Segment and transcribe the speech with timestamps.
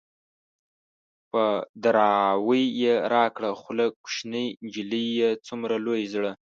[1.31, 1.43] په
[1.83, 5.07] دراوۍ يې راکړه خوله- کوشنی نجلۍ
[5.47, 6.31] څومره لوی زړه